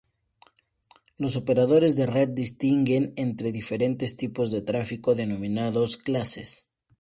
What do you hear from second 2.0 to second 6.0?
red distinguen entre diferentes tipos de tráfico, denominados